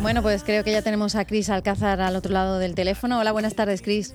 [0.00, 3.20] Bueno, pues creo que ya tenemos a Cris Alcázar al otro lado del teléfono.
[3.20, 4.14] Hola, buenas tardes, Cris.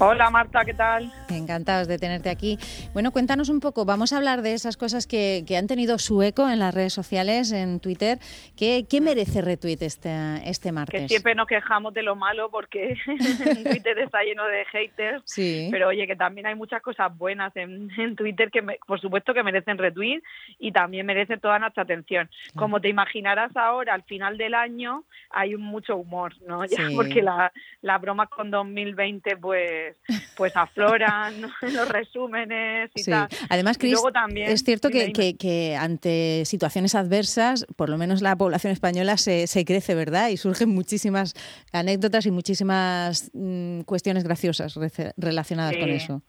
[0.00, 1.12] Hola Marta, ¿qué tal?
[1.30, 2.58] Encantados de tenerte aquí.
[2.92, 6.50] Bueno, cuéntanos un poco, vamos a hablar de esas cosas que, han tenido su eco
[6.50, 8.18] en las redes sociales, en Twitter.
[8.56, 10.10] ¿Qué, merece retweet este,
[10.44, 11.02] este martes?
[11.02, 12.96] Que siempre nos quejamos de lo malo porque
[13.64, 15.68] Twitter está lleno de haters, sí.
[15.70, 19.78] pero oye, que también hay muchas cosas buenas en, Twitter que por supuesto que merecen
[19.78, 20.22] retweet
[20.58, 22.28] y también merecen toda nuestra atención.
[22.56, 26.64] Como te imaginarás ahora, al final del año hay mucho humor, ¿no?
[26.74, 33.28] Ya, Porque la, la broma con 2020 pues pues, pues afloran los resúmenes y tal.
[33.48, 33.98] Además, Cris,
[34.36, 39.64] es cierto que, que, ante situaciones adversas, por lo menos la población española se, se
[39.64, 40.28] crece, ¿verdad?
[40.28, 41.34] Y surgen muchísimas
[41.72, 44.78] anécdotas y muchísimas mm, cuestiones graciosas
[45.16, 46.22] relacionadas con eso.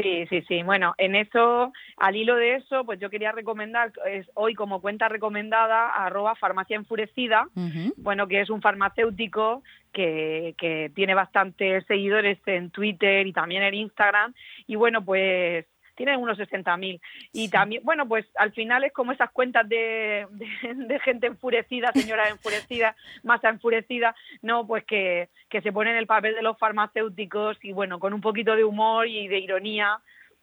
[0.00, 0.62] Sí, sí, sí.
[0.62, 5.08] Bueno, en eso, al hilo de eso, pues yo quería recomendar es, hoy como cuenta
[5.08, 7.48] recomendada arroba farmacia enfurecida,
[7.96, 13.74] bueno, que es un farmacéutico que, que tiene bastantes seguidores en Twitter y también en
[13.74, 14.34] Instagram.
[14.68, 15.66] Y bueno, pues
[15.98, 17.00] tiene unos 60.000.
[17.32, 20.26] Y también, bueno, pues al final es como esas cuentas de,
[20.62, 26.06] de, gente enfurecida, señora enfurecida, masa enfurecida, no, pues que, que se pone en el
[26.06, 29.98] papel de los farmacéuticos y bueno, con un poquito de humor y de ironía,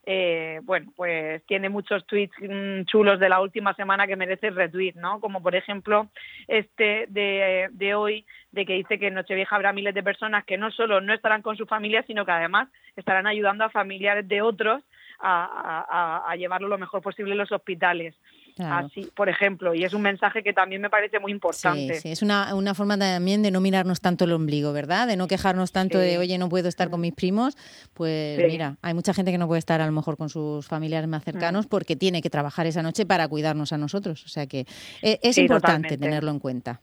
[0.05, 4.93] eh, bueno, pues tiene muchos tweets mm, chulos de la última semana que merece retweet,
[4.95, 5.19] ¿no?
[5.19, 6.09] Como por ejemplo
[6.47, 10.57] este de, de hoy, de que dice que en Nochevieja habrá miles de personas que
[10.57, 14.41] no solo no estarán con su familia, sino que además estarán ayudando a familiares de
[14.43, 14.83] otros
[15.19, 18.15] a, llevarlo lo mejor posible en los hospitales.
[18.57, 21.95] Así, por ejemplo, y es un mensaje que también me parece muy importante.
[21.95, 25.07] Sí, es una, una, forma también de no mirarnos tanto el ombligo, ¿verdad?
[25.07, 27.57] De no quejarnos tanto de, oye, no puedo estar con mis primos.
[27.93, 31.09] Pues mira, hay mucha gente que no puede estar a lo mejor con sus familiares
[31.09, 31.69] más cercanos mm.
[31.69, 34.23] porque tiene que trabajar esa noche para cuidarnos a nosotros.
[34.23, 34.65] O sea que
[35.01, 36.79] e, es, importante tenerlo en cuenta.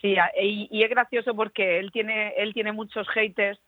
[0.00, 3.58] Sí, y, y, es gracioso porque él tiene, él tiene muchos haters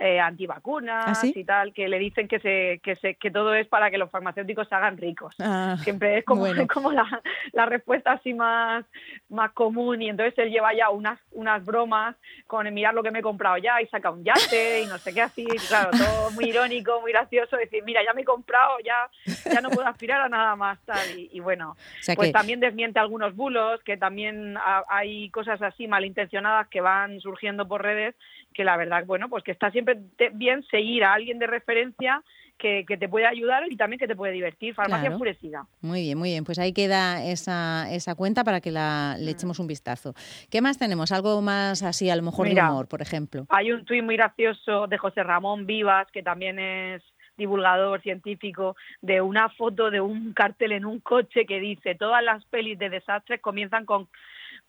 [0.00, 3.66] eh, antivacunas ¿Ah, y tal, que le dicen que se, que se, que todo es
[3.66, 5.34] para que los farmacéuticos se hagan ricos.
[5.40, 7.22] Ah, Siempre es como, como la,
[7.52, 8.84] la, respuesta así más,
[9.28, 10.00] más común.
[10.02, 12.16] Y entonces él lleva ya unas, unas bromas
[12.46, 15.12] con mirar lo que me he comprado ya y saca un yate y no sé
[15.12, 19.08] qué así, claro, todo muy irónico, muy gracioso, decir, mira, ya me he comprado, ya,
[19.52, 21.06] ya no puedo aspirar a nada más tal.
[21.16, 21.76] Y, bueno,
[22.14, 24.56] pues también desmiente algunos bulos, que también
[24.88, 28.14] hay cosas así malintencionadas que van surgiendo por redes
[28.58, 29.87] que la verdad, bueno, pues que está siempre
[30.32, 32.22] bien seguir a alguien de referencia
[32.58, 34.74] que, te puede ayudar y también que te puede divertir.
[34.74, 35.66] Farmacia enfurecida.
[35.80, 36.44] Muy bien, muy bien.
[36.44, 39.34] Pues ahí queda esa, esa cuenta para que la, le mm.
[39.34, 40.14] echemos un vistazo.
[40.50, 41.12] ¿Qué más tenemos?
[41.12, 43.46] Algo más así, a lo mejor de humor, por ejemplo.
[43.48, 47.02] Hay un tuit muy gracioso de José Ramón Vivas, que también es
[47.36, 52.44] divulgador científico, de una foto de un cartel en un coche que dice todas las
[52.46, 54.08] pelis de desastres comienzan con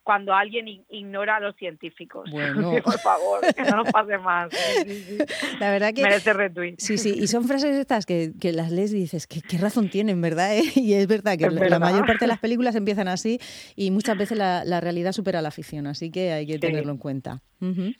[0.09, 2.27] cuando alguien ignora a los científicos.
[2.31, 2.71] Bueno.
[2.83, 4.49] por favor, que no nos pase más.
[5.59, 6.01] La verdad que...
[6.01, 6.77] Merece retweet.
[6.79, 9.87] Sí, sí, y son frases estas que, que las lees y dices, ¿qué, qué razón
[9.91, 10.57] tienen, verdad?
[10.57, 10.63] ¿Eh?
[10.75, 13.39] Y es verdad que la, mayor parte de las películas empiezan así
[13.75, 16.97] y muchas veces la, la realidad supera la ficción, así que hay que tenerlo en
[16.97, 17.43] cuenta.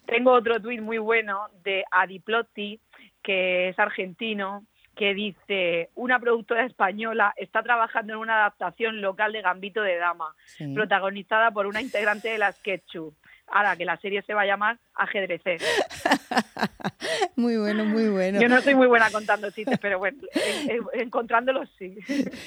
[0.07, 2.79] Tengo otro tuit muy bueno de Adiplotti,
[3.21, 4.65] que es argentino,
[4.99, 10.35] que dice una productora española está trabajando en una adaptación local de Gambito de Dama,
[10.75, 13.15] protagonizada por una integrante de la Sketchup.
[13.47, 15.61] Ahora que la serie se va a llamar Ajedrecer.
[17.37, 18.41] muy bueno, muy bueno.
[18.41, 20.17] Yo no soy muy buena contando chistes, pero bueno,
[20.91, 21.95] encontrándolos sí.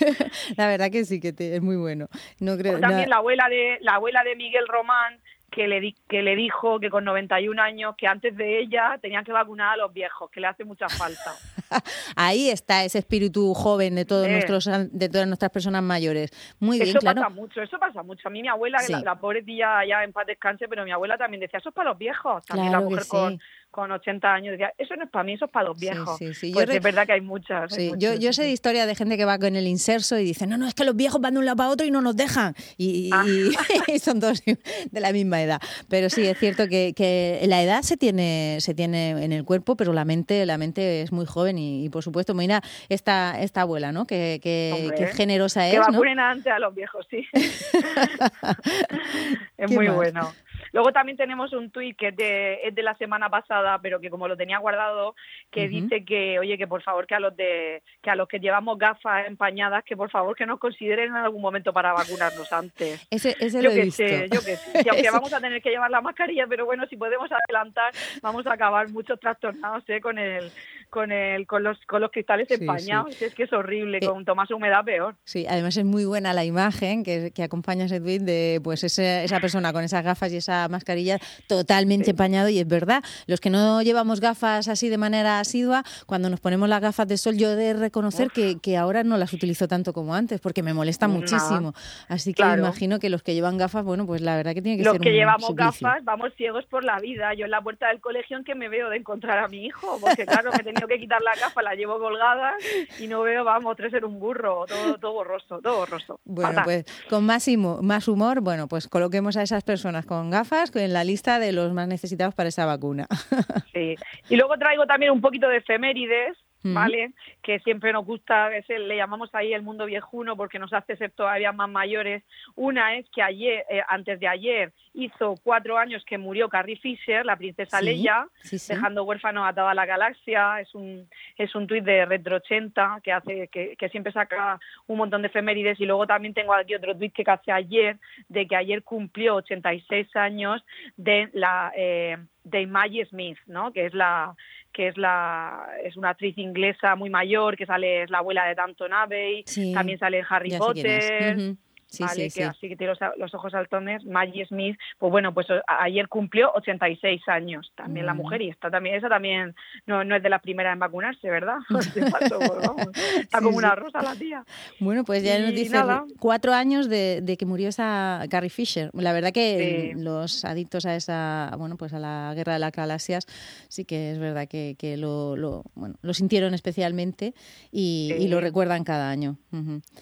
[0.59, 2.09] La verdad que sí, que es muy bueno.
[2.39, 5.19] No creo, también la abuela de la abuela de Miguel Román
[5.53, 9.33] que le, que le dijo que con 91 años, que antes de ella tenían que
[9.33, 11.35] vacunar a los viejos, que le hace mucha falta.
[12.17, 16.31] Ahí está ese espíritu joven de todos nuestros de todas nuestras personas mayores.
[16.61, 17.23] Muy bien, eso claro.
[17.23, 18.29] pasa mucho, eso pasa mucho.
[18.29, 21.41] A mí mi abuela, la, pobre tía ya en paz descanse, pero mi abuela también
[21.41, 22.45] decía, eso es para los viejos.
[22.45, 23.41] También la mujer con
[23.73, 26.19] con 80 años, decía, eso no es para mí, eso es para los viejos.
[26.19, 27.75] Pues es verdad que hay muchas.
[27.97, 30.59] yo, yo sé de historia de gente que va con el inserso y dice, no,
[30.59, 32.55] no, es que los viejos van de un lado para otro y no nos dejan.
[32.77, 33.25] Y, ah.
[34.03, 35.59] son todos de la misma edad.
[35.89, 39.75] Pero sí, es cierto que, que, la edad se tiene, se tiene en el cuerpo,
[39.75, 43.93] pero la mente, la mente es muy joven y, por supuesto, mira esta, esta abuela,
[43.93, 44.07] ¿no?
[44.07, 45.75] Que, que, generosa es.
[45.75, 47.27] Que vacunen antes a los viejos, sí.
[49.57, 50.33] es muy bueno.
[50.73, 54.09] Luego también tenemos un tuit que es de, es de la semana pasada, pero que
[54.09, 55.15] como lo tenía guardado,
[55.51, 58.39] que dice que, oye, que por favor que a los de que a los que
[58.39, 63.07] llevamos gafas empañadas, que por favor que nos consideren en algún momento para vacunarnos antes.
[63.11, 64.83] Ese, ese yo que sé, yo que sé.
[64.85, 67.93] Y aunque vamos a tener que llevar la mascarilla, pero bueno, si podemos adelantar,
[68.23, 70.01] vamos a acabar muchos trastornados ¿eh?
[70.01, 70.51] con el
[70.93, 73.21] con el con los con los cristales empañados.
[73.23, 75.17] Es que es horrible eh, con más humedad peor.
[75.25, 79.25] sí además es muy buena la imagen que, que acompaña ese tweet de pues ese,
[79.25, 81.19] esa persona con esas gafas y esa mascarilla
[81.49, 83.03] totalmente empañado y es verdad.
[83.27, 87.17] Los que no llevamos gafas así de manera asidua cuando nos ponemos las gafas de
[87.17, 90.63] sol yo he de reconocer que, que, ahora no las utilizo tanto como antes porque
[90.63, 91.73] me molesta muchísimo.
[92.09, 94.85] Así que imagino que los que llevan gafas bueno pues la verdad que tiene que
[94.85, 97.33] ser los que llevamos gafas vamos ciegos por la vida.
[97.33, 99.99] Yo en la puerta del colegio en que me veo de encontrar a mi hijo
[99.99, 102.55] porque claro me tenía que quitar la gafa, la llevo colgada
[102.99, 106.21] y no veo, vamos, tres en un burro, todo, todo borroso, todo borroso.
[106.25, 107.49] Bueno, pues con más,
[107.83, 111.73] más humor, bueno, pues coloquemos a esas personas con gafas en la lista de los
[111.73, 113.07] más necesitados para esa vacuna.
[113.73, 113.97] Sí,
[114.29, 117.13] y luego traigo también un poquito de efemérides, ¿vale?
[117.43, 121.53] Que siempre nos gusta, le llamamos ahí el mundo viejuno porque nos hace ser todavía
[121.53, 122.23] más mayores.
[122.55, 127.25] Una es que ayer, eh, antes de ayer, hizo cuatro años que murió Carrie Fisher,
[127.25, 128.27] la princesa Leia,
[128.69, 130.61] dejando huérfano a toda la galaxia.
[130.61, 134.99] Es un, es un tuit de Retro 80 que hace, que, que, siempre saca un
[134.99, 135.81] montón de efemérides.
[135.81, 137.99] Y luego también tengo aquí otro tuit que hace ayer,
[138.29, 140.63] de que ayer cumplió 86 años
[140.97, 143.73] de la eh, de Maggie Smith, ¿no?
[143.73, 144.35] Que es la
[144.73, 148.55] que es la es una actriz inglesa muy mayor que sale es la abuela de
[148.55, 151.57] Danton Abbey también sale en Harry Potter
[151.93, 156.09] Sí, sí, que así que tiene los, ojos altones, Maggie Smith, pues bueno, pues ayer
[156.09, 158.17] cumplió 86 años también la mm.
[158.17, 159.55] mujer y está también, esa también
[159.85, 161.59] no, no es de las primeras en vacunarse, ¿verdad?
[161.83, 164.45] Pues está como una rosa la tía.
[164.81, 165.79] Bueno, pues ya nos dice
[166.19, 168.91] cuatro años de, que murió esa Carrie Fisher.
[168.95, 173.27] La verdad que los adictos a esa, bueno, pues a la guerra de las galaxias,
[173.69, 177.35] sí que es verdad que, que lo, lo, bueno, lo sintieron especialmente
[177.71, 179.37] y, lo recuerdan cada año.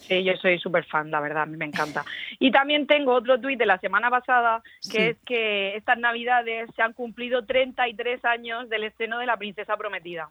[0.07, 1.80] Sí, yo soy súper fan, la verdad, a mí me encanta
[2.39, 4.61] y también tengo otro tuit de la semana pasada,
[4.91, 9.77] que es que estas navidades se han cumplido 33 años del estreno de La Princesa
[9.77, 10.29] Prometida.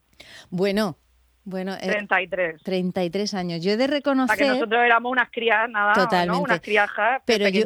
[0.50, 0.97] Bueno,
[1.44, 2.56] bueno, 33.
[2.56, 3.64] Eh, 33 años.
[3.64, 4.37] Yo he de reconocer.
[4.37, 6.43] que nosotros éramos unas crías, nada, totalmente.
[6.43, 6.91] unas crías,
[7.25, 7.64] pero yo,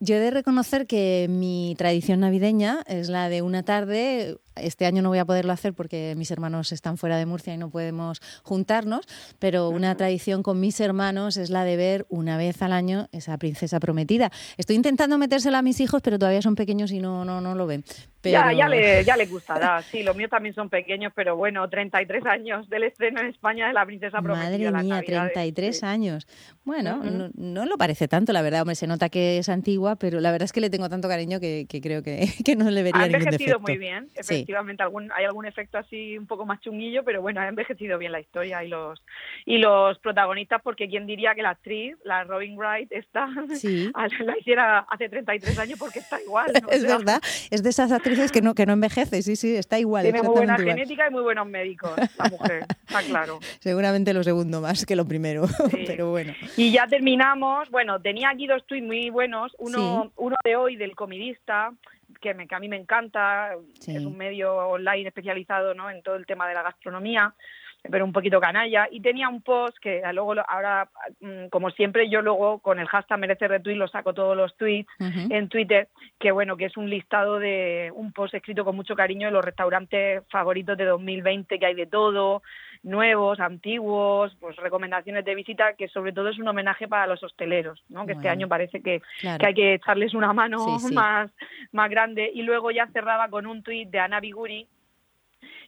[0.00, 5.02] yo he de reconocer que mi tradición navideña es la de una tarde este año
[5.02, 8.20] no voy a poderlo hacer porque mis hermanos están fuera de Murcia y no podemos
[8.42, 9.06] juntarnos,
[9.38, 13.36] pero una tradición con mis hermanos es la de ver una vez al año esa
[13.38, 14.30] princesa prometida.
[14.56, 17.66] Estoy intentando metérsela a mis hijos, pero todavía son pequeños y no, no, no lo
[17.66, 17.84] ven.
[18.30, 22.24] Ya, ya, le, ya le gustará, sí, los míos también son pequeños, pero bueno, 33
[22.26, 24.70] años del estreno en España de La Princesa Prometida.
[24.70, 26.28] Madre mía, 33 años.
[26.64, 27.02] Bueno,
[27.34, 30.44] no, lo parece tanto, la verdad, hombre, se nota que es antigua, pero la verdad
[30.44, 33.24] es que le tengo tanto cariño que, creo que, que, no le vería ha ningún
[33.24, 33.58] defecto.
[33.58, 34.41] muy bien, efectivamente,
[34.78, 38.20] algún, hay algún efecto así un poco más chunguillo, pero bueno, ha envejecido bien la
[38.20, 39.02] historia y los
[39.44, 43.26] y los protagonistas, porque quién diría que la actriz, la Robin Wright, está,
[44.24, 46.52] la hiciera hace 33 años porque está igual.
[46.70, 49.78] es verdad, es de esas actrices es que no, que no envejece, sí, sí, está
[49.78, 50.04] igual.
[50.04, 53.38] Tiene muy buena genética y muy buenos médicos, la mujer, está claro.
[53.60, 55.44] Seguramente lo segundo más que lo primero,
[55.86, 56.32] pero bueno.
[56.56, 60.94] Y ya terminamos, bueno, tenía aquí dos tweets muy buenos, uno, uno de hoy del
[60.94, 61.72] comidista,
[62.22, 63.54] que, me, que a mí me encanta,
[63.86, 65.90] es un medio online especializado ¿no?
[65.90, 67.34] en todo el tema de la gastronomía,
[67.90, 70.88] pero un poquito canalla, y tenía un post que luego, ahora,
[71.20, 74.88] mm, como siempre, yo luego con el hashtag merece retweet lo saco todos los tweets
[75.00, 75.88] en Twitter,
[76.18, 79.44] que bueno, que es un listado de un post escrito con mucho cariño de los
[79.44, 82.42] restaurantes favoritos de 2020, que hay de todo,
[82.82, 87.82] nuevos, antiguos, pues recomendaciones de visita, que sobre todo es un homenaje para los hosteleros,
[87.88, 88.06] ¿no?
[88.06, 90.52] que este año parece que, que, hay que echarles una mano
[90.92, 91.30] Más,
[91.72, 92.30] más grande.
[92.34, 94.68] Y luego ya cerraba con un tuit de Ana Biguri,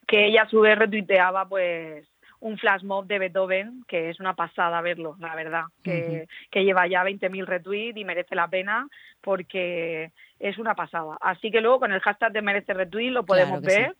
[0.06, 2.06] que ella a su vez retuiteaba pues
[2.40, 6.86] un flash mob de Beethoven, que es una pasada verlo, la verdad, que, que lleva
[6.86, 8.86] ya 20.000 retweets y merece la pena
[9.22, 10.12] porque
[10.44, 11.16] es una pasada.
[11.22, 13.96] Así que luego con el hashtag de merece retweet lo podemos ver,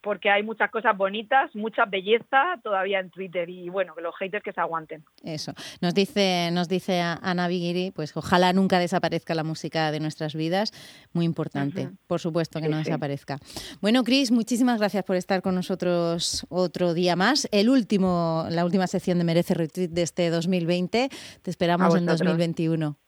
[0.00, 4.44] porque hay muchas cosas bonitas, mucha belleza todavía en Twitter y bueno, que los haters
[4.44, 5.04] que se aguanten.
[5.24, 5.54] Eso.
[5.80, 10.70] Nos dice, nos dice Ana Bigiri, pues ojalá nunca desaparezca la música de nuestras vidas,
[11.12, 13.38] muy importante, por supuesto que no desaparezca.
[13.80, 17.48] Bueno, Cris, muchísimas gracias por estar con nosotros otro día más.
[17.50, 21.08] El último, la última sección de Merece Retweet de este 2020.
[21.42, 23.01] Te esperamos en 2021.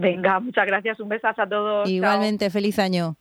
[0.00, 0.98] Venga, muchas gracias.
[1.00, 1.88] Un besazo a todos.
[1.88, 3.16] Igualmente, feliz año.